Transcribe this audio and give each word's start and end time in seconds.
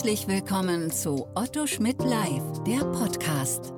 Herzlich 0.00 0.28
willkommen 0.28 0.90
zu 0.90 1.28
Otto 1.34 1.66
Schmidt 1.66 2.02
Live, 2.02 2.64
der 2.66 2.78
Podcast. 2.86 3.74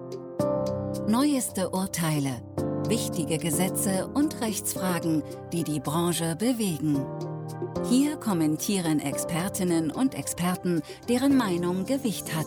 Neueste 1.09 1.71
Urteile, 1.71 2.41
wichtige 2.87 3.39
Gesetze 3.39 4.07
und 4.07 4.41
Rechtsfragen, 4.41 5.25
die 5.53 5.64
die 5.64 5.80
Branche 5.80 6.37
bewegen. 6.37 7.05
Hier 7.91 8.14
kommentieren 8.19 9.00
Expertinnen 9.00 9.91
und 9.91 10.14
Experten, 10.14 10.82
deren 11.09 11.37
Meinung 11.37 11.87
Gewicht 11.87 12.32
hat. 12.36 12.46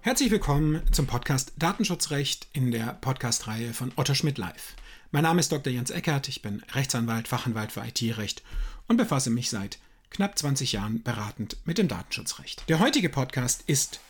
Herzlich 0.00 0.32
willkommen 0.32 0.82
zum 0.90 1.06
Podcast 1.06 1.52
Datenschutzrecht 1.56 2.48
in 2.52 2.72
der 2.72 2.98
Podcast-Reihe 3.00 3.72
von 3.72 3.92
Otto 3.94 4.14
Schmidt 4.14 4.38
Live. 4.38 4.74
Mein 5.10 5.22
Name 5.22 5.40
ist 5.40 5.50
Dr. 5.50 5.72
Jens 5.72 5.90
Eckert, 5.90 6.28
ich 6.28 6.42
bin 6.42 6.62
Rechtsanwalt, 6.72 7.28
Fachanwalt 7.28 7.72
für 7.72 7.80
IT-Recht 7.80 8.42
und 8.88 8.98
befasse 8.98 9.30
mich 9.30 9.48
seit 9.48 9.78
knapp 10.10 10.38
20 10.38 10.72
Jahren 10.72 11.02
beratend 11.02 11.56
mit 11.64 11.78
dem 11.78 11.88
Datenschutzrecht. 11.88 12.68
Der 12.68 12.78
heutige 12.78 13.08
Podcast 13.08 13.62
ist 13.66 14.00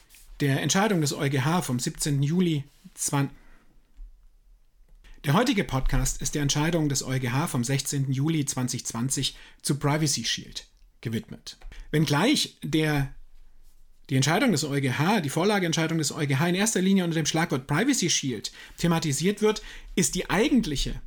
der 0.41 0.61
Entscheidung 0.61 1.01
des 1.01 1.13
EuGH 1.13 1.63
vom 1.63 1.79
17. 1.79 2.23
Juli 2.23 2.65
20 2.95 3.37
der 5.25 5.35
heutige 5.35 5.65
Podcast 5.65 6.23
ist 6.23 6.35
der 6.37 6.43
Entscheidung 6.43 6.89
des 6.89 7.05
EuGH 7.05 7.49
vom 7.49 7.65
16. 7.65 8.11
Juli 8.13 8.45
2020 8.45 9.37
zu 9.63 9.77
Privacy 9.79 10.25
Shield 10.25 10.67
gewidmet. 11.01 11.59
Wenngleich 11.91 12.57
der 12.63 13.13
die 14.11 14.17
Entscheidung 14.17 14.53
des 14.53 14.65
EuGH, 14.65 15.21
die 15.23 15.29
Vorlageentscheidung 15.29 15.99
des 15.99 16.13
EuGH 16.13 16.49
in 16.49 16.55
erster 16.55 16.81
Linie 16.81 17.05
unter 17.05 17.17
dem 17.17 17.27
Schlagwort 17.27 17.67
Privacy 17.67 18.09
Shield 18.09 18.53
thematisiert 18.79 19.43
wird, 19.43 19.63
ist 19.97 20.15
die 20.15 20.31
eigentliche 20.31 21.01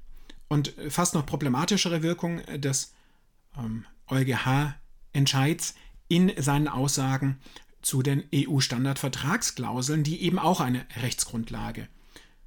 und 0.48 0.74
fast 0.90 1.16
noch 1.16 1.26
problematischere 1.26 2.04
Wirkung 2.04 2.42
des 2.58 2.94
ähm, 3.58 3.86
EuGH-Entscheids 4.08 5.76
in 6.10 6.32
seinen 6.38 6.68
Aussagen 6.68 7.40
zu 7.82 8.04
den 8.04 8.24
EU-Standardvertragsklauseln, 8.36 10.04
die 10.04 10.22
eben 10.22 10.38
auch 10.38 10.60
eine 10.60 10.86
Rechtsgrundlage 11.02 11.88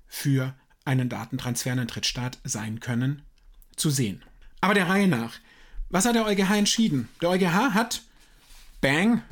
für 0.06 0.54
einen 0.84 1.08
Datentransfer 1.08 1.72
in 1.72 1.78
einen 1.80 1.88
Drittstaat 1.88 2.38
sein 2.44 2.78
können, 2.78 3.22
zu 3.74 3.90
sehen. 3.90 4.22
Aber 4.60 4.74
der 4.74 4.88
Reihe 4.88 5.08
nach. 5.08 5.34
Was 5.88 6.04
hat 6.04 6.14
der 6.14 6.26
EuGH 6.26 6.56
entschieden? 6.56 7.08
Der 7.20 7.30
EuGH 7.30 7.74
hat 7.74 8.02
Bang 8.80 9.22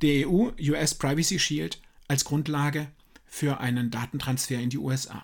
der 0.00 0.28
EU-US 0.28 0.94
Privacy 0.94 1.38
Shield 1.38 1.80
als 2.08 2.24
Grundlage 2.24 2.88
für 3.26 3.60
einen 3.60 3.90
Datentransfer 3.90 4.60
in 4.60 4.70
die 4.70 4.78
USA. 4.78 5.22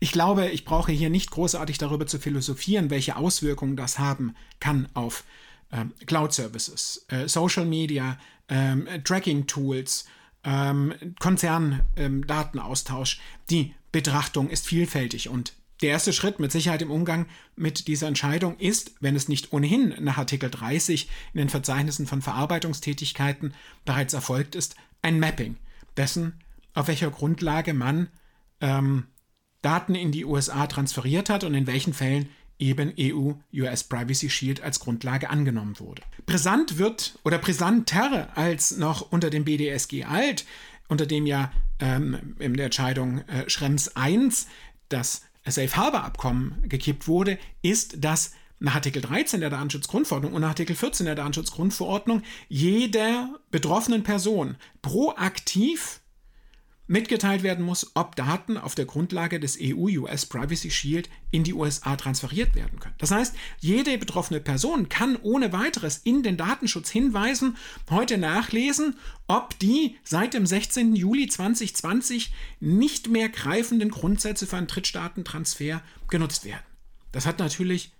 Ich 0.00 0.12
glaube, 0.12 0.48
ich 0.48 0.64
brauche 0.64 0.92
hier 0.92 1.10
nicht 1.10 1.30
großartig 1.30 1.78
darüber 1.78 2.06
zu 2.06 2.18
philosophieren, 2.18 2.90
welche 2.90 3.16
Auswirkungen 3.16 3.76
das 3.76 3.98
haben 3.98 4.34
kann 4.60 4.88
auf 4.94 5.24
ähm, 5.72 5.92
Cloud 6.06 6.32
Services, 6.32 7.04
äh, 7.08 7.28
Social 7.28 7.64
Media, 7.64 8.18
ähm, 8.48 8.88
Tracking 9.04 9.46
Tools, 9.46 10.06
ähm, 10.44 10.94
Konzerndatenaustausch. 11.18 13.20
Die 13.50 13.74
Betrachtung 13.92 14.50
ist 14.50 14.66
vielfältig 14.66 15.28
und 15.28 15.52
der 15.80 15.90
erste 15.90 16.12
Schritt 16.12 16.40
mit 16.40 16.50
Sicherheit 16.50 16.82
im 16.82 16.90
Umgang 16.90 17.26
mit 17.54 17.86
dieser 17.86 18.08
Entscheidung 18.08 18.58
ist, 18.58 18.92
wenn 19.00 19.14
es 19.14 19.28
nicht 19.28 19.52
ohnehin 19.52 19.94
nach 20.00 20.18
Artikel 20.18 20.50
30 20.50 21.08
in 21.32 21.38
den 21.38 21.48
Verzeichnissen 21.48 22.06
von 22.06 22.20
Verarbeitungstätigkeiten 22.20 23.54
bereits 23.84 24.12
erfolgt 24.12 24.56
ist, 24.56 24.74
ein 25.02 25.20
Mapping 25.20 25.56
dessen, 25.96 26.40
auf 26.74 26.88
welcher 26.88 27.10
Grundlage 27.10 27.74
man 27.74 28.08
ähm, 28.60 29.06
Daten 29.62 29.94
in 29.94 30.12
die 30.12 30.24
USA 30.24 30.66
transferiert 30.66 31.30
hat 31.30 31.44
und 31.44 31.54
in 31.54 31.66
welchen 31.66 31.92
Fällen 31.92 32.28
eben 32.58 32.92
EU-US 32.98 33.84
Privacy 33.84 34.30
Shield 34.30 34.62
als 34.62 34.80
Grundlage 34.80 35.30
angenommen 35.30 35.78
wurde. 35.78 36.02
Brisant 36.26 36.78
wird 36.78 37.18
oder 37.24 37.38
brisanter 37.38 38.36
als 38.36 38.76
noch 38.76 39.12
unter 39.12 39.30
dem 39.30 39.44
BDSG 39.44 40.04
alt, 40.04 40.44
unter 40.88 41.06
dem 41.06 41.26
ja 41.26 41.52
ähm, 41.78 42.34
in 42.38 42.54
der 42.54 42.66
Entscheidung 42.66 43.18
äh, 43.28 43.48
Schrems 43.48 43.92
I 43.96 44.30
das 44.88 45.22
Safe 45.46 45.76
Harbor 45.76 46.04
Abkommen 46.04 46.62
gekippt 46.68 47.08
wurde, 47.08 47.38
ist, 47.62 48.04
dass 48.04 48.32
nach 48.60 48.74
Artikel 48.74 49.00
13 49.00 49.40
der 49.40 49.50
Datenschutzgrundverordnung 49.50 50.32
und 50.32 50.40
nach 50.40 50.48
Artikel 50.48 50.74
14 50.74 51.06
der 51.06 51.14
Datenschutzgrundverordnung 51.14 52.22
jeder 52.48 53.38
betroffenen 53.50 54.02
Person 54.02 54.56
proaktiv 54.82 56.00
mitgeteilt 56.88 57.42
werden 57.42 57.64
muss, 57.64 57.92
ob 57.94 58.16
Daten 58.16 58.56
auf 58.56 58.74
der 58.74 58.86
Grundlage 58.86 59.38
des 59.38 59.58
EU-US 59.60 60.26
Privacy 60.26 60.70
Shield 60.70 61.08
in 61.30 61.44
die 61.44 61.54
USA 61.54 61.94
transferiert 61.96 62.54
werden 62.54 62.80
können. 62.80 62.94
Das 62.98 63.10
heißt, 63.10 63.36
jede 63.60 63.96
betroffene 63.98 64.40
Person 64.40 64.88
kann 64.88 65.16
ohne 65.16 65.52
weiteres 65.52 65.98
in 65.98 66.22
den 66.22 66.36
Datenschutz 66.36 66.90
hinweisen, 66.90 67.56
heute 67.90 68.18
nachlesen, 68.18 68.96
ob 69.26 69.56
die 69.58 69.96
seit 70.02 70.34
dem 70.34 70.46
16. 70.46 70.96
Juli 70.96 71.28
2020 71.28 72.32
nicht 72.60 73.08
mehr 73.08 73.28
greifenden 73.28 73.90
Grundsätze 73.90 74.46
für 74.46 74.56
einen 74.56 74.66
Drittstaatentransfer 74.66 75.82
genutzt 76.08 76.46
werden. 76.46 76.64
Das 77.12 77.26
hat 77.26 77.38
natürlich 77.38 77.92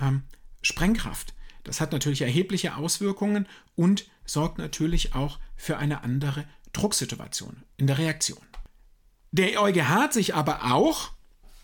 ähm, 0.00 0.22
Sprengkraft. 0.60 1.34
Das 1.64 1.80
hat 1.80 1.92
natürlich 1.92 2.22
erhebliche 2.22 2.76
Auswirkungen 2.76 3.46
und 3.74 4.06
sorgt 4.24 4.58
natürlich 4.58 5.14
auch 5.14 5.38
für 5.56 5.78
eine 5.78 6.04
andere 6.04 6.44
Drucksituation, 6.76 7.62
in 7.76 7.86
der 7.86 7.98
Reaktion. 7.98 8.38
Der 9.32 9.60
EuGH 9.60 9.88
hat 9.88 10.12
sich 10.12 10.34
aber 10.34 10.72
auch, 10.72 11.12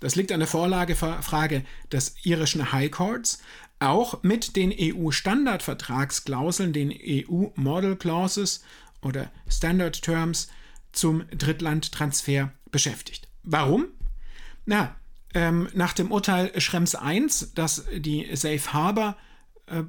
das 0.01 0.17
liegt 0.17 0.33
an 0.33 0.41
der 0.41 0.49
Vorlagefrage 0.49 1.65
des 1.91 2.17
irischen 2.25 2.73
High 2.73 2.91
Courts, 2.91 3.41
auch 3.79 4.23
mit 4.23 4.57
den 4.57 4.73
EU-Standardvertragsklauseln, 4.77 6.73
den 6.73 6.93
EU-Model 6.93 7.97
Clauses 7.97 8.63
oder 9.03 9.31
Standard 9.49 10.03
Terms 10.03 10.49
zum 10.93 11.25
Drittlandtransfer 11.31 12.53
beschäftigt. 12.71 13.29
Warum? 13.43 13.87
Na, 14.67 14.95
ähm, 15.35 15.69
nach 15.75 15.93
dem 15.95 16.13
Urteil 16.13 16.61
Schrems 16.61 16.95
I, 16.95 17.27
das 17.55 17.85
die 17.93 18.29
Safe 18.37 18.73
Harbor 18.73 19.17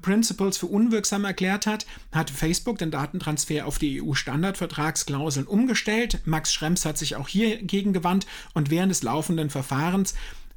Principles 0.02 0.58
für 0.58 0.68
unwirksam 0.68 1.26
erklärt 1.26 1.66
hat, 1.66 1.86
hat 2.12 2.30
Facebook 2.30 2.78
den 2.78 2.92
Datentransfer 2.92 3.66
auf 3.66 3.80
die 3.80 4.02
EU-Standardvertragsklauseln 4.02 5.48
umgestellt. 5.48 6.20
Max 6.26 6.54
Schrems 6.54 6.86
hat 6.86 6.98
sich 6.98 7.16
auch 7.16 7.28
hier 7.28 7.62
gegen 7.62 7.92
gewandt 7.92 8.26
und 8.54 8.70
während 8.70 8.92
des 8.92 9.04
laufenden 9.04 9.50
Verfahrens 9.50 10.14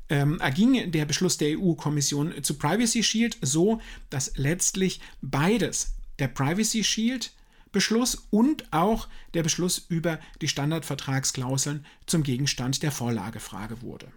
ähm, 0.08 0.38
erging 0.40 0.92
der 0.92 1.04
Beschluss 1.04 1.38
der 1.38 1.58
EU-Kommission 1.58 2.32
zu 2.42 2.54
Privacy 2.54 3.02
Shield 3.02 3.36
so, 3.40 3.80
dass 4.10 4.32
letztlich 4.36 5.00
beides, 5.22 5.94
der 6.18 6.28
Privacy 6.28 6.84
Shield 6.84 7.32
Beschluss 7.72 8.26
und 8.30 8.72
auch 8.72 9.08
der 9.34 9.42
Beschluss 9.42 9.84
über 9.88 10.18
die 10.40 10.48
Standardvertragsklauseln 10.48 11.84
zum 12.06 12.22
Gegenstand 12.22 12.82
der 12.82 12.92
Vorlagefrage 12.92 13.82
wurde. 13.82 14.08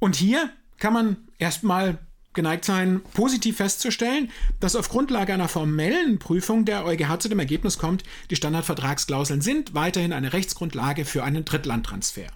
Und 0.00 0.16
hier 0.16 0.50
kann 0.78 0.92
man 0.92 1.16
erstmal 1.38 1.98
geneigt 2.36 2.64
sein, 2.64 3.00
positiv 3.14 3.56
festzustellen, 3.56 4.30
dass 4.60 4.76
auf 4.76 4.88
Grundlage 4.88 5.34
einer 5.34 5.48
formellen 5.48 6.20
Prüfung 6.20 6.64
der 6.64 6.84
EuGH 6.84 7.18
zu 7.18 7.28
dem 7.28 7.40
Ergebnis 7.40 7.78
kommt, 7.78 8.04
die 8.30 8.36
Standardvertragsklauseln 8.36 9.40
sind 9.40 9.74
weiterhin 9.74 10.12
eine 10.12 10.32
Rechtsgrundlage 10.32 11.04
für 11.04 11.24
einen 11.24 11.44
Drittlandtransfer. 11.44 12.28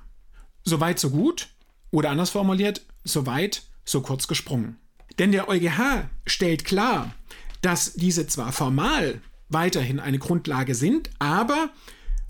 Soweit 0.65 0.99
so 0.99 1.11
gut 1.11 1.49
oder 1.93 2.11
anders 2.11 2.31
formuliert, 2.31 2.85
so 3.05 3.27
weit, 3.27 3.63
so 3.85 4.01
kurz 4.01 4.27
gesprungen. 4.27 4.79
Denn 5.21 5.31
der 5.31 5.49
EuGH 5.49 6.09
stellt 6.27 6.65
klar, 6.65 7.15
dass 7.63 7.95
diese 7.95 8.27
zwar 8.27 8.53
formal 8.53 9.21
weiterhin 9.49 10.01
eine 10.01 10.19
Grundlage 10.19 10.75
sind, 10.75 11.11
aber 11.19 11.71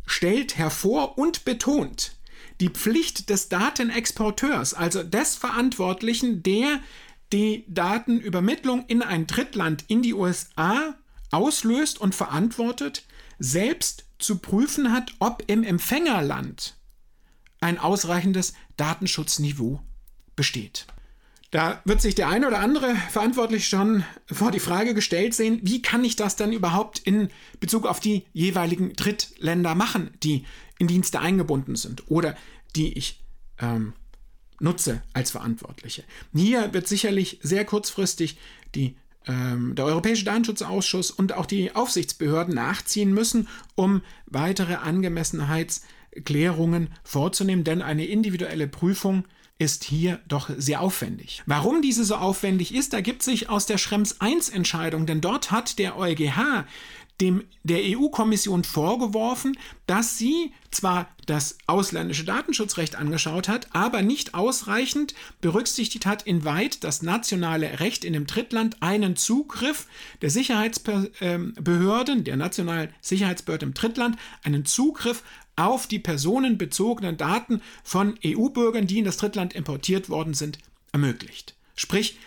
stellt 0.07 0.59
hervor 0.59 1.19
und 1.19 1.45
betont 1.45 2.17
die 2.61 2.69
Pflicht 2.69 3.31
des 3.31 3.49
Datenexporteurs, 3.49 4.75
also 4.75 5.03
des 5.03 5.37
Verantwortlichen, 5.37 6.43
der 6.43 6.81
die 7.33 7.65
Datenübermittlung 7.69 8.85
in 8.87 9.03
ein 9.03 9.27
Drittland 9.27 9.85
in 9.89 10.03
die 10.03 10.15
USA 10.15 10.95
auslöst 11.31 12.01
und 12.01 12.15
verantwortet, 12.15 13.05
selbst 13.39 14.05
zu 14.19 14.39
prüfen 14.39 14.93
hat, 14.93 15.15
ob 15.19 15.45
im 15.47 15.63
Empfängerland 15.63 16.77
ein 17.61 17.79
ausreichendes 17.79 18.55
Datenschutzniveau 18.77 19.81
besteht. 20.35 20.87
Da 21.51 21.83
wird 21.85 22.01
sich 22.01 22.15
der 22.15 22.29
eine 22.29 22.47
oder 22.47 22.61
andere 22.61 22.95
verantwortlich 23.11 23.69
schon 23.69 24.05
vor 24.27 24.53
die 24.53 24.61
Frage 24.61 24.95
gestellt 24.95 25.35
sehen, 25.35 25.59
wie 25.63 25.83
kann 25.83 26.05
ich 26.05 26.15
das 26.15 26.37
denn 26.37 26.53
überhaupt 26.53 27.01
in 27.01 27.29
Bezug 27.59 27.87
auf 27.87 27.99
die 27.99 28.25
jeweiligen 28.33 28.93
Drittländer 28.93 29.75
machen, 29.75 30.11
die 30.23 30.45
in 30.79 30.87
Dienste 30.87 31.19
eingebunden 31.19 31.75
sind 31.75 32.09
oder 32.09 32.37
die 32.77 32.97
ich 32.97 33.21
ähm, 33.59 33.95
nutze 34.61 35.03
als 35.13 35.31
Verantwortliche. 35.31 36.05
Hier 36.35 36.73
wird 36.73 36.87
sicherlich 36.87 37.39
sehr 37.43 37.65
kurzfristig 37.65 38.39
die, 38.75 38.97
ähm, 39.27 39.75
der 39.75 39.87
Europäische 39.87 40.25
Datenschutzausschuss 40.25 41.11
und 41.11 41.33
auch 41.33 41.47
die 41.47 41.75
Aufsichtsbehörden 41.75 42.55
nachziehen 42.55 43.13
müssen, 43.13 43.49
um 43.75 44.03
weitere 44.27 44.75
Angemessenheitsklärungen 44.75 46.91
vorzunehmen, 47.03 47.65
denn 47.65 47.83
eine 47.83 48.07
individuelle 48.07 48.69
Prüfung 48.69 49.25
ist 49.61 49.85
hier 49.85 50.21
doch 50.27 50.49
sehr 50.57 50.81
aufwendig. 50.81 51.43
Warum 51.45 51.83
diese 51.83 52.05
so 52.05 52.17
aufwendig 52.17 52.75
ist, 52.75 52.95
ergibt 52.95 53.23
sich 53.23 53.51
aus 53.51 53.67
der 53.67 53.77
Schrems 53.77 54.17
I-Entscheidung, 54.23 55.05
denn 55.05 55.21
dort 55.21 55.51
hat 55.51 55.79
der 55.79 55.99
EuGH 55.99 56.65
dem, 57.21 57.45
der 57.63 57.81
EU-Kommission 57.83 58.65
vorgeworfen, 58.65 59.57
dass 59.87 60.19
sie 60.19 60.53
zwar 60.71 61.09
das 61.27 61.59
ausländische 61.67 62.25
Datenschutzrecht 62.25 62.97
angeschaut 62.97 63.49
hat, 63.49 63.69
aber 63.75 64.03
nicht 64.03 64.35
ausreichend 64.35 65.15
berücksichtigt 65.41 66.07
hat, 66.07 66.23
inwieweit 66.23 66.83
das 66.85 67.03
nationale 67.03 67.81
Recht 67.81 68.05
in 68.05 68.13
dem 68.13 68.27
Drittland 68.27 68.83
einen 68.83 69.17
Zugriff 69.17 69.87
der 70.23 70.31
Sicherheitsbehörden, 70.31 72.25
der 72.25 72.37
nationalen 72.37 72.95
Sicherheitsbehörde 73.01 73.67
im 73.67 73.75
Drittland, 73.75 74.17
einen 74.43 74.65
Zugriff 74.65 75.23
auf 75.57 75.87
die 75.87 75.99
personenbezogenen 75.99 77.17
Daten 77.17 77.61
von 77.85 78.19
EU-Bürgern, 78.25 78.87
die 78.87 78.99
in 78.99 79.05
das 79.05 79.19
Drittland 79.19 79.55
importiert 79.55 80.09
worden 80.09 80.35
sind, 80.35 80.59
ermöglicht. 80.93 81.55
Sprich, 81.77 82.19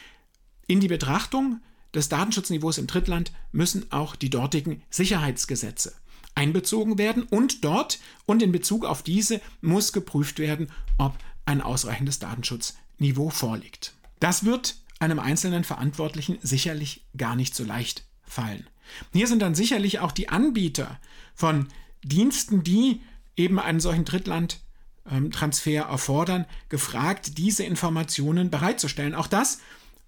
in 0.67 0.79
die 0.79 0.87
Betrachtung 0.87 1.61
des 1.93 2.09
Datenschutzniveaus 2.09 2.77
im 2.77 2.87
Drittland 2.87 3.31
müssen 3.51 3.91
auch 3.91 4.15
die 4.15 4.29
dortigen 4.29 4.81
Sicherheitsgesetze 4.89 5.93
einbezogen 6.35 6.97
werden 6.97 7.23
und 7.23 7.63
dort 7.63 7.99
und 8.25 8.41
in 8.41 8.51
Bezug 8.51 8.85
auf 8.85 9.03
diese 9.03 9.41
muss 9.61 9.93
geprüft 9.93 10.39
werden, 10.39 10.71
ob 10.97 11.17
ein 11.45 11.61
ausreichendes 11.61 12.19
Datenschutzniveau 12.19 13.29
vorliegt. 13.29 13.93
Das 14.19 14.43
wird 14.45 14.77
einem 14.99 15.19
einzelnen 15.19 15.63
Verantwortlichen 15.63 16.39
sicherlich 16.41 17.05
gar 17.17 17.35
nicht 17.35 17.55
so 17.55 17.63
leicht 17.63 18.05
fallen. 18.23 18.67
Hier 19.11 19.27
sind 19.27 19.41
dann 19.41 19.55
sicherlich 19.55 19.99
auch 19.99 20.11
die 20.11 20.29
Anbieter 20.29 20.99
von 21.35 21.67
Diensten, 22.03 22.63
die 22.63 23.01
eben 23.35 23.59
einen 23.59 23.79
solchen 23.79 24.05
Drittlandtransfer 24.05 25.81
erfordern, 25.83 26.45
gefragt, 26.69 27.37
diese 27.37 27.63
Informationen 27.63 28.49
bereitzustellen. 28.49 29.15
Auch 29.15 29.27
das 29.27 29.59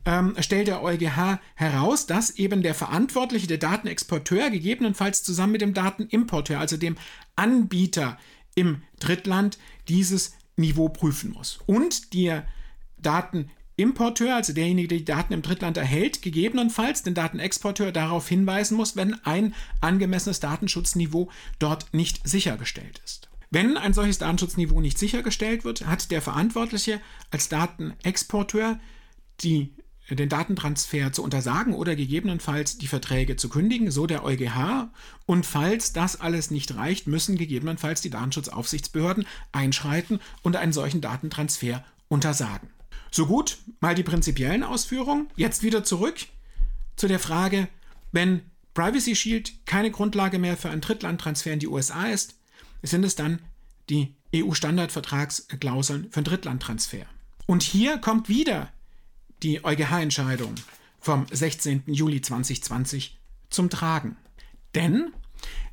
ähm, 0.05 0.35
stellt 0.39 0.67
der 0.67 0.83
EuGH 0.83 1.39
heraus, 1.55 2.05
dass 2.05 2.31
eben 2.31 2.61
der 2.61 2.75
Verantwortliche, 2.75 3.47
der 3.47 3.57
Datenexporteur, 3.57 4.49
gegebenenfalls 4.51 5.23
zusammen 5.23 5.53
mit 5.53 5.61
dem 5.61 5.73
Datenimporteur, 5.73 6.59
also 6.59 6.77
dem 6.77 6.97
Anbieter 7.35 8.17
im 8.53 8.83
Drittland, 8.99 9.57
dieses 9.87 10.33
Niveau 10.55 10.89
prüfen 10.89 11.31
muss. 11.31 11.59
Und 11.65 12.13
der 12.13 12.47
Datenimporteur, 12.97 14.35
also 14.35 14.53
derjenige, 14.53 14.87
der 14.87 14.97
die 14.99 15.05
Daten 15.05 15.33
im 15.33 15.41
Drittland 15.41 15.77
erhält, 15.77 16.21
gegebenenfalls 16.21 17.03
den 17.03 17.13
Datenexporteur 17.13 17.91
darauf 17.91 18.29
hinweisen 18.29 18.77
muss, 18.77 18.95
wenn 18.95 19.15
ein 19.25 19.53
angemessenes 19.81 20.39
Datenschutzniveau 20.39 21.29
dort 21.59 21.93
nicht 21.93 22.27
sichergestellt 22.27 23.01
ist. 23.03 23.29
Wenn 23.51 23.77
ein 23.77 23.93
solches 23.93 24.17
Datenschutzniveau 24.17 24.81
nicht 24.81 24.97
sichergestellt 24.97 25.63
wird, 25.63 25.85
hat 25.85 26.11
der 26.11 26.21
Verantwortliche 26.21 27.01
als 27.31 27.49
Datenexporteur 27.49 28.79
die 29.41 29.73
den 30.09 30.29
Datentransfer 30.29 31.11
zu 31.11 31.23
untersagen 31.23 31.73
oder 31.73 31.95
gegebenenfalls 31.95 32.77
die 32.77 32.87
Verträge 32.87 33.37
zu 33.37 33.49
kündigen, 33.49 33.89
so 33.89 34.05
der 34.05 34.23
EuGH. 34.23 34.89
Und 35.25 35.45
falls 35.47 35.93
das 35.93 36.21
alles 36.21 36.51
nicht 36.51 36.75
reicht, 36.75 37.07
müssen 37.07 37.37
gegebenenfalls 37.37 38.01
die 38.01 38.11
Datenschutzaufsichtsbehörden 38.11 39.25
einschreiten 39.51 40.19
und 40.43 40.55
einen 40.55 40.73
solchen 40.73 41.01
Datentransfer 41.01 41.83
untersagen. 42.07 42.69
So 43.09 43.25
gut, 43.25 43.57
mal 43.79 43.95
die 43.95 44.03
prinzipiellen 44.03 44.63
Ausführungen. 44.63 45.27
Jetzt 45.35 45.63
wieder 45.63 45.83
zurück 45.83 46.17
zu 46.95 47.07
der 47.07 47.19
Frage, 47.19 47.67
wenn 48.11 48.41
Privacy 48.75 49.15
Shield 49.15 49.65
keine 49.65 49.89
Grundlage 49.89 50.37
mehr 50.37 50.57
für 50.57 50.69
einen 50.69 50.81
Drittlandtransfer 50.81 51.51
in 51.53 51.59
die 51.59 51.67
USA 51.67 52.07
ist, 52.07 52.35
sind 52.83 53.03
es 53.03 53.15
dann 53.15 53.39
die 53.89 54.15
EU-Standardvertragsklauseln 54.35 56.11
für 56.11 56.17
einen 56.17 56.25
Drittlandtransfer. 56.25 57.05
Und 57.45 57.63
hier 57.63 57.97
kommt 57.99 58.27
wieder 58.27 58.71
die 59.43 59.63
EuGH-Entscheidung 59.63 60.55
vom 60.99 61.25
16. 61.31 61.83
Juli 61.87 62.21
2020 62.21 63.17
zum 63.49 63.69
Tragen. 63.69 64.17
Denn 64.73 65.11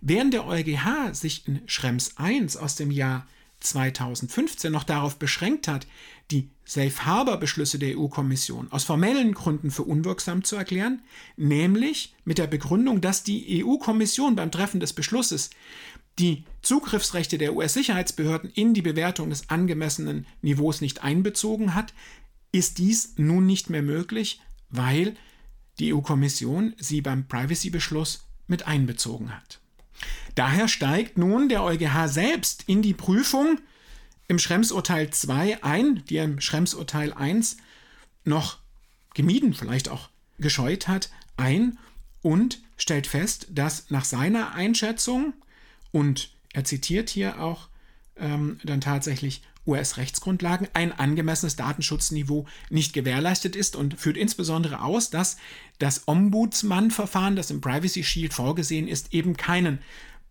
während 0.01 0.35
der 0.35 0.47
EuGH 0.47 1.15
sich 1.15 1.47
in 1.49 1.63
Schrems 1.67 2.15
I 2.21 2.47
aus 2.59 2.77
dem 2.77 2.91
Jahr 2.91 3.27
2015 3.61 4.73
noch 4.73 4.85
darauf 4.85 5.19
beschränkt 5.19 5.69
hat, 5.69 5.87
die 6.31 6.51
Safe 6.65 7.05
Harbor 7.05 7.37
Beschlüsse 7.37 7.79
der 7.79 7.99
EU-Kommission 7.99 8.71
aus 8.73 8.85
formellen 8.85 9.35
Gründen 9.35 9.71
für 9.71 9.83
unwirksam 9.83 10.45
zu 10.45 10.57
erklären, 10.57 11.03
nämlich 11.37 12.15
mit 12.25 12.39
der 12.39 12.47
Begründung, 12.47 13.01
dass 13.01 13.23
die 13.23 13.65
EU-Kommission 13.65 14.37
beim 14.37 14.51
Treffen 14.51 14.81
des 14.81 14.93
Beschlusses 14.93 15.51
die 16.19 16.45
Zugriffsrechte 16.61 17.39
der 17.39 17.55
US-Sicherheitsbehörden 17.55 18.51
in 18.51 18.75
die 18.75 18.83
Bewertung 18.83 19.31
des 19.31 19.49
angemessenen 19.49 20.27
Niveaus 20.43 20.81
nicht 20.81 21.03
einbezogen 21.03 21.75
hat, 21.75 21.95
ist 22.53 22.79
dies 22.79 23.15
nun 23.17 23.47
nicht 23.47 23.71
mehr 23.71 23.83
möglich, 23.83 24.41
weil 24.69 25.17
die 25.79 25.93
EU-Kommission 25.95 26.75
sie 26.79 27.01
beim 27.01 27.27
Privacy-Beschluss 27.27 28.27
mit 28.47 28.67
einbezogen 28.67 29.35
hat. 29.35 29.61
Daher 30.35 30.69
steigt 30.69 31.19
nun 31.19 31.49
der 31.49 31.63
EuGH 31.63 32.09
selbst 32.09 32.65
in 32.67 32.83
die 32.83 32.95
Prüfung 32.95 33.61
im 34.29 34.39
Schrems-Urteil 34.39 35.11
2 35.11 35.63
ein, 35.63 36.05
die 36.09 36.17
er 36.17 36.25
im 36.25 36.41
Schrems-Urteil 36.41 37.13
1 37.13 37.57
noch 38.25 38.59
gemieden, 39.15 39.55
vielleicht 39.55 39.89
auch 39.89 40.09
gescheut 40.39 40.89
hat, 40.89 41.11
ein 41.37 41.79
und 42.23 42.61
stellt 42.77 43.07
fest, 43.07 43.49
dass 43.51 43.91
nach 43.91 44.05
seiner 44.05 44.55
Einschätzung, 44.55 45.35
und 45.91 46.31
er 46.53 46.65
zitiert 46.65 47.11
hier 47.11 47.41
auch 47.43 47.69
ähm, 48.17 48.59
dann 48.65 48.81
tatsächlich 48.81 49.43
US-Rechtsgrundlagen 49.67 50.69
ein 50.75 50.93
angemessenes 50.93 51.57
Datenschutzniveau 51.57 52.47
nicht 52.71 52.93
gewährleistet 52.93 53.57
ist 53.57 53.77
und 53.77 53.99
führt 53.99 54.17
insbesondere 54.17 54.83
aus, 54.83 55.11
dass 55.11 55.37
das 55.79 56.07
Ombudsmann-Verfahren, 56.07 57.37
das 57.37 57.51
im 57.51 57.61
Privacy 57.61 58.03
Shield 58.03 58.35
vorgesehen 58.35 58.89
ist, 58.89 59.15
eben 59.15 59.37
keinen, 59.37 59.79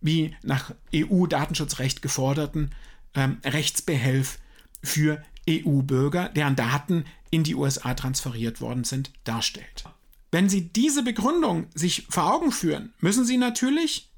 wie 0.00 0.34
nach 0.42 0.74
EU-Datenschutzrecht 0.94 2.02
geforderten, 2.02 2.70
ähm, 3.14 3.38
Rechtsbehelf 3.44 4.38
für 4.82 5.22
EU-Bürger, 5.48 6.28
deren 6.28 6.56
Daten 6.56 7.04
in 7.30 7.44
die 7.44 7.54
USA 7.54 7.94
transferiert 7.94 8.60
worden 8.60 8.84
sind, 8.84 9.10
darstellt. 9.24 9.84
Wenn 10.30 10.48
Sie 10.48 10.68
diese 10.68 11.02
Begründung 11.02 11.66
sich 11.74 12.06
vor 12.08 12.32
Augen 12.32 12.52
führen, 12.52 12.92
müssen 13.00 13.24
Sie 13.24 13.36
natürlich 13.36 14.08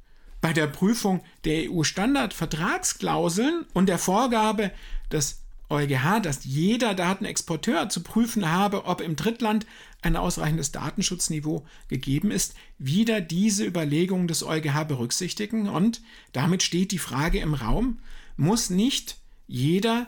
bei 0.41 0.53
der 0.53 0.67
Prüfung 0.67 1.23
der 1.45 1.71
EU-Standard-Vertragsklauseln 1.71 3.65
und 3.73 3.89
der 3.89 3.99
Vorgabe 3.99 4.71
des 5.15 5.45
EuGH, 5.71 6.21
dass 6.21 6.45
jeder 6.45 6.95
Datenexporteur 6.95 7.89
zu 7.89 8.03
prüfen 8.03 8.51
habe, 8.51 8.85
ob 8.85 9.01
im 9.01 9.17
Drittland 9.17 9.67
ein 10.03 10.17
ausreichendes 10.17 10.73
Datenschutzniveau 10.73 11.65
gegeben 11.89 12.31
ist, 12.31 12.55
wieder 12.79 13.21
diese 13.21 13.65
Überlegungen 13.65 14.29
des 14.29 14.43
EuGH 14.43 14.85
berücksichtigen. 14.87 15.69
Und 15.69 16.03
damit 16.33 16.63
steht 16.63 16.93
die 16.93 16.99
Frage 16.99 17.39
im 17.41 17.55
Raum, 17.55 17.99
muss 18.37 18.69
nicht 18.69 19.17
jeder 19.47 20.07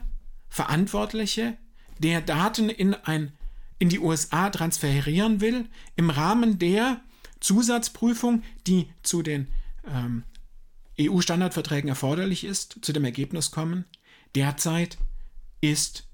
Verantwortliche, 0.48 1.56
der 1.98 2.20
Daten 2.20 2.68
in, 2.68 2.94
ein, 2.94 3.32
in 3.78 3.88
die 3.88 3.98
USA 3.98 4.50
transferieren 4.50 5.40
will, 5.40 5.66
im 5.96 6.10
Rahmen 6.10 6.58
der 6.58 7.00
Zusatzprüfung, 7.40 8.42
die 8.66 8.88
zu 9.02 9.22
den 9.22 9.48
ähm, 9.86 10.25
EU-Standardverträgen 11.00 11.88
erforderlich 11.88 12.44
ist, 12.44 12.78
zu 12.82 12.92
dem 12.92 13.04
Ergebnis 13.04 13.50
kommen, 13.50 13.84
derzeit 14.36 14.98
ist 15.60 16.08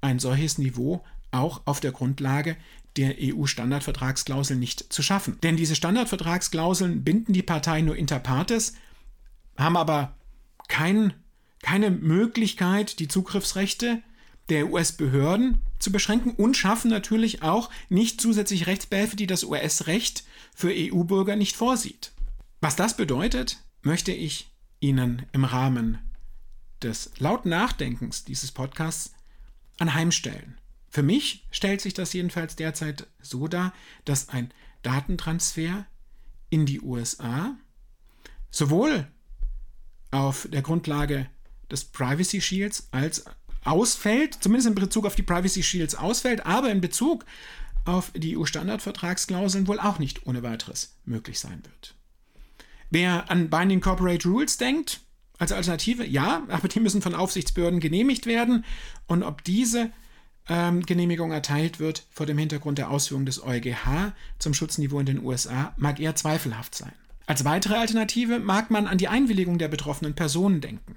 ein 0.00 0.18
solches 0.18 0.58
Niveau 0.58 1.04
auch 1.30 1.62
auf 1.64 1.80
der 1.80 1.92
Grundlage 1.92 2.56
der 2.96 3.16
EU-Standardvertragsklausel 3.20 4.56
nicht 4.56 4.92
zu 4.92 5.02
schaffen. 5.02 5.38
Denn 5.42 5.56
diese 5.56 5.76
Standardvertragsklauseln 5.76 7.04
binden 7.04 7.32
die 7.32 7.42
Partei 7.42 7.80
nur 7.80 7.96
inter 7.96 8.18
partes, 8.18 8.74
haben 9.56 9.76
aber 9.76 10.16
kein, 10.68 11.14
keine 11.62 11.90
Möglichkeit, 11.90 12.98
die 12.98 13.08
Zugriffsrechte 13.08 14.02
der 14.48 14.70
US-Behörden 14.70 15.60
zu 15.78 15.92
beschränken 15.92 16.30
und 16.30 16.56
schaffen 16.56 16.90
natürlich 16.90 17.42
auch 17.42 17.70
nicht 17.88 18.20
zusätzlich 18.20 18.66
Rechtsbehelfe, 18.66 19.14
die 19.14 19.26
das 19.26 19.44
US-Recht 19.44 20.24
für 20.54 20.72
EU-Bürger 20.74 21.36
nicht 21.36 21.54
vorsieht. 21.54 22.12
Was 22.60 22.74
das 22.74 22.96
bedeutet, 22.96 23.58
möchte 23.82 24.12
ich 24.12 24.50
Ihnen 24.80 25.26
im 25.32 25.44
Rahmen 25.44 25.98
des 26.82 27.10
lauten 27.18 27.50
Nachdenkens 27.50 28.24
dieses 28.24 28.52
Podcasts 28.52 29.12
anheimstellen. 29.78 30.58
Für 30.90 31.02
mich 31.02 31.46
stellt 31.50 31.80
sich 31.80 31.94
das 31.94 32.12
jedenfalls 32.12 32.56
derzeit 32.56 33.06
so 33.20 33.48
dar, 33.48 33.72
dass 34.04 34.28
ein 34.30 34.52
Datentransfer 34.82 35.86
in 36.50 36.66
die 36.66 36.80
USA 36.80 37.56
sowohl 38.50 39.06
auf 40.10 40.48
der 40.50 40.62
Grundlage 40.62 41.28
des 41.70 41.84
Privacy 41.84 42.40
Shields 42.40 42.88
als 42.90 43.24
ausfällt, 43.64 44.38
zumindest 44.40 44.68
in 44.68 44.74
Bezug 44.74 45.04
auf 45.04 45.14
die 45.14 45.22
Privacy 45.22 45.62
Shields 45.62 45.94
ausfällt, 45.94 46.46
aber 46.46 46.70
in 46.70 46.80
Bezug 46.80 47.26
auf 47.84 48.12
die 48.14 48.36
EU-Standardvertragsklauseln 48.36 49.66
wohl 49.66 49.80
auch 49.80 49.98
nicht 49.98 50.26
ohne 50.26 50.42
weiteres 50.42 50.96
möglich 51.04 51.38
sein 51.40 51.62
wird. 51.64 51.94
Wer 52.90 53.30
an 53.30 53.50
Binding 53.50 53.80
Corporate 53.80 54.26
Rules 54.26 54.56
denkt, 54.56 55.00
als 55.38 55.52
Alternative, 55.52 56.04
ja, 56.04 56.42
aber 56.48 56.68
die 56.68 56.80
müssen 56.80 57.02
von 57.02 57.14
Aufsichtsbehörden 57.14 57.80
genehmigt 57.80 58.26
werden 58.26 58.64
und 59.06 59.22
ob 59.22 59.44
diese 59.44 59.90
ähm, 60.48 60.84
Genehmigung 60.84 61.30
erteilt 61.30 61.78
wird 61.78 62.06
vor 62.10 62.26
dem 62.26 62.38
Hintergrund 62.38 62.78
der 62.78 62.90
Ausführung 62.90 63.24
des 63.24 63.42
EuGH 63.42 64.12
zum 64.38 64.54
Schutzniveau 64.54 64.98
in 64.98 65.06
den 65.06 65.24
USA, 65.24 65.74
mag 65.76 66.00
eher 66.00 66.16
zweifelhaft 66.16 66.74
sein. 66.74 66.92
Als 67.26 67.44
weitere 67.44 67.74
Alternative 67.74 68.38
mag 68.38 68.70
man 68.70 68.86
an 68.86 68.98
die 68.98 69.08
Einwilligung 69.08 69.58
der 69.58 69.68
betroffenen 69.68 70.14
Personen 70.14 70.60
denken. 70.60 70.96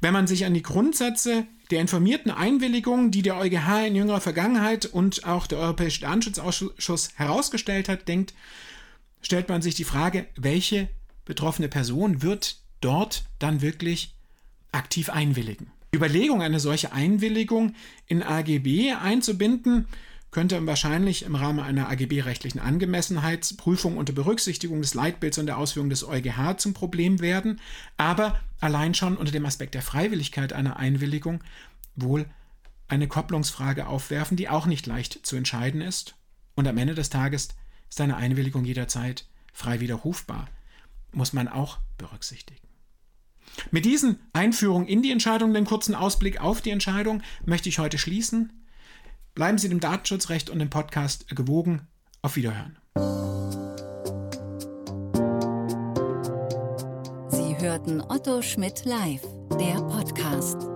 Wenn 0.00 0.12
man 0.12 0.26
sich 0.26 0.44
an 0.44 0.54
die 0.54 0.62
Grundsätze 0.62 1.46
der 1.70 1.80
informierten 1.80 2.30
Einwilligung, 2.30 3.10
die 3.10 3.22
der 3.22 3.36
EuGH 3.36 3.86
in 3.86 3.96
jüngerer 3.96 4.20
Vergangenheit 4.20 4.86
und 4.86 5.24
auch 5.24 5.46
der 5.46 5.58
Europäische 5.58 6.00
Datenschutzausschuss 6.00 7.10
herausgestellt 7.16 7.88
hat, 7.88 8.08
denkt, 8.08 8.34
stellt 9.20 9.48
man 9.48 9.62
sich 9.62 9.74
die 9.74 9.84
Frage, 9.84 10.26
welche 10.36 10.88
betroffene 11.24 11.68
Person 11.68 12.22
wird 12.22 12.58
dort 12.80 13.24
dann 13.38 13.62
wirklich 13.62 14.14
aktiv 14.72 15.10
einwilligen. 15.10 15.70
Die 15.92 15.96
Überlegung, 15.96 16.42
eine 16.42 16.60
solche 16.60 16.92
Einwilligung 16.92 17.74
in 18.06 18.22
AGB 18.22 18.92
einzubinden, 18.92 19.86
könnte 20.30 20.66
wahrscheinlich 20.66 21.22
im 21.22 21.34
Rahmen 21.34 21.60
einer 21.60 21.88
AGB-rechtlichen 21.88 22.58
Angemessenheitsprüfung 22.58 23.96
unter 23.96 24.12
Berücksichtigung 24.12 24.82
des 24.82 24.92
Leitbilds 24.92 25.38
und 25.38 25.46
der 25.46 25.56
Ausführung 25.56 25.88
des 25.88 26.06
EuGH 26.06 26.58
zum 26.58 26.74
Problem 26.74 27.20
werden, 27.20 27.60
aber 27.96 28.38
allein 28.60 28.92
schon 28.92 29.16
unter 29.16 29.32
dem 29.32 29.46
Aspekt 29.46 29.74
der 29.74 29.80
Freiwilligkeit 29.80 30.52
einer 30.52 30.76
Einwilligung 30.76 31.42
wohl 31.94 32.26
eine 32.88 33.08
Kopplungsfrage 33.08 33.86
aufwerfen, 33.86 34.36
die 34.36 34.48
auch 34.48 34.66
nicht 34.66 34.86
leicht 34.86 35.24
zu 35.26 35.36
entscheiden 35.36 35.80
ist. 35.80 36.16
Und 36.54 36.68
am 36.68 36.76
Ende 36.76 36.94
des 36.94 37.08
Tages 37.08 37.48
ist 37.88 38.00
eine 38.00 38.16
Einwilligung 38.16 38.64
jederzeit 38.64 39.26
frei 39.52 39.80
widerrufbar. 39.80 40.48
Muss 41.16 41.32
man 41.32 41.48
auch 41.48 41.78
berücksichtigen. 41.96 42.60
Mit 43.70 43.86
diesen 43.86 44.18
Einführungen 44.34 44.86
in 44.86 45.00
die 45.00 45.10
Entscheidung, 45.10 45.54
dem 45.54 45.64
kurzen 45.64 45.94
Ausblick 45.94 46.42
auf 46.42 46.60
die 46.60 46.68
Entscheidung, 46.68 47.22
möchte 47.46 47.70
ich 47.70 47.78
heute 47.78 47.96
schließen. 47.96 48.52
Bleiben 49.34 49.56
Sie 49.56 49.70
dem 49.70 49.80
Datenschutzrecht 49.80 50.50
und 50.50 50.58
dem 50.58 50.68
Podcast 50.68 51.34
gewogen. 51.34 51.86
Auf 52.20 52.36
Wiederhören. 52.36 52.76
Sie 57.30 57.56
hörten 57.58 58.02
Otto 58.02 58.42
Schmidt 58.42 58.84
live, 58.84 59.22
der 59.58 59.80
Podcast. 59.88 60.75